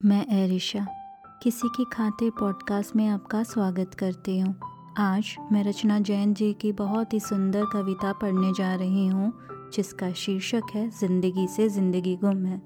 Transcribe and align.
मैं 0.00 0.26
एरिशा, 0.32 0.86
किसी 1.42 1.68
की 1.68 1.84
खातिर 1.92 2.30
पॉडकास्ट 2.30 2.94
में 2.96 3.06
आपका 3.08 3.42
स्वागत 3.42 3.94
करती 3.94 4.38
हूँ। 4.38 4.54
आज 4.98 5.36
मैं 5.52 5.62
रचना 5.64 5.98
जैन 5.98 6.34
जी 6.34 6.52
की 6.52 6.72
बहुत 6.72 7.12
ही 7.12 7.20
सुंदर 7.20 7.64
कविता 7.64 8.12
पढ़ने 8.12 8.52
जा 8.52 8.74
रही 8.74 9.06
हूँ, 9.06 9.32
जिसका 9.74 10.12
शीर्षक 10.12 10.62
है, 10.74 10.88
ज़िंदगी 10.90 11.46
से 11.48 11.68
ज़िंदगी 11.68 12.16
गुम 12.16 12.44
है। 12.46 12.58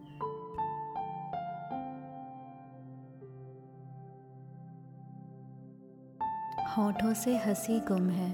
होठों 6.76 7.14
से 7.14 7.36
हँसी 7.36 7.80
गुम 7.80 8.10
है, 8.10 8.30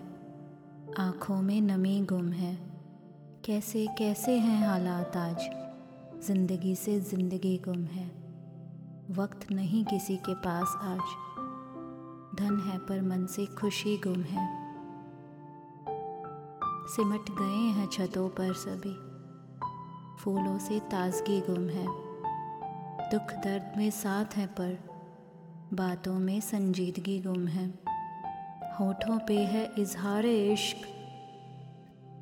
आँखों 0.99 1.41
में 1.43 1.61
नमी 1.61 2.01
गुम 2.01 2.33
है। 2.33 2.57
कैसे 3.45 3.87
कैसे 3.99 4.39
हैं 4.39 4.67
हालात 4.69 5.17
आज? 5.17 5.49
ज़िंदगी 6.27 6.75
से 6.75 7.01
ज़िंदगी 7.01 7.57
गुम 7.65 7.85
है। 7.85 8.23
वक्त 9.11 9.52
नहीं 9.52 9.84
किसी 9.84 10.16
के 10.16 10.34
पास 10.34 10.77
आज। 10.83 10.98
धन 12.37 12.70
है 12.70 12.79
पर 12.79 13.02
मन 13.02 13.27
से 13.27 13.46
खुशी 13.46 13.96
गुम 13.96 14.23
है। 14.23 14.74
सिमट 16.87 17.30
गए 17.30 17.70
हैं 17.70 17.88
छतों 17.88 18.29
पर 18.29 18.52
सभी। 18.52 18.95
फूलों 20.23 20.59
से 20.59 20.80
ताजगी 20.80 21.41
गुम 21.41 21.69
है। 21.69 21.87
दुख 23.10 23.45
दर्द 23.45 23.79
में 23.79 23.91
साथ 23.91 24.37
है 24.37 24.46
पर 24.46 24.79
बातों 25.74 26.18
में 26.18 26.41
संजीदगी 26.41 27.21
गुम 27.21 27.46
है। 27.46 27.68
होठों 28.80 29.18
पे 29.29 29.38
है 29.38 29.73
इजहार 29.79 30.27
इश्क, 30.27 30.77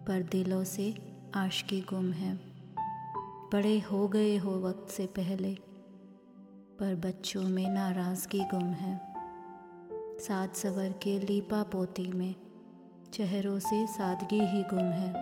पर 0.08 0.22
दिलों 0.22 0.64
से 0.64 1.16
आशकी 1.34 1.80
गुम 1.80 2.12
है। 2.12 2.40
बड़े 3.52 3.80
हो 3.80 4.08
गए 4.08 4.36
हो 4.36 4.60
वक्त 4.60 4.90
से 4.90 5.06
पहले। 5.06 5.71
पर 6.82 6.94
बच्चों 6.94 7.42
में 7.42 7.70
नाराज़गी 7.70 8.40
गुम 8.40 8.64
है। 8.64 9.14
सात 10.18 10.56
सवर 10.56 10.92
के 11.02 11.18
लीपा 11.18 11.62
पोती 11.62 12.12
में 12.12 12.34
चेहरों 13.12 13.58
से 13.58 13.86
सादगी 13.86 14.40
ही 14.40 14.62
गुम 14.62 14.84
है। 14.84 15.12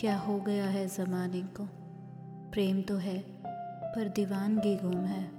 क्या 0.00 0.18
हो 0.18 0.38
गया 0.38 0.64
है 0.64 0.88
ज़माने 0.88 1.42
को? 1.42 1.68
प्रेम 2.52 2.82
तो 2.82 2.96
है, 2.96 3.18
पर 3.84 4.08
दीवानगी 4.08 4.76
गुम 4.76 5.00
है। 5.00 5.32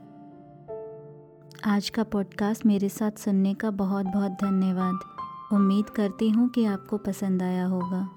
आज 1.66 1.90
का 1.90 2.04
पॉडकास्ट 2.04 2.66
मेरे 2.66 2.90
साथ 2.90 3.12
सुनने 3.12 3.54
का 3.54 3.72
बहुत 3.72 4.06
बहुत 4.06 4.32
धन्यवाद। 4.32 5.00
उम्मीद 5.54 5.90
करती 5.90 6.30
हूँ 6.30 6.50
कि 6.50 6.66
आपको 6.66 6.98
पसंद 6.98 7.44
आया 7.44 7.66
होगा। 7.66 8.10